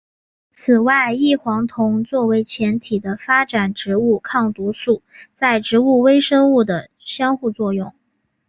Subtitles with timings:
[0.55, 5.03] 此外异黄酮作为前体的发展植物抗毒素
[5.35, 7.93] 在植物微生物的相互作用。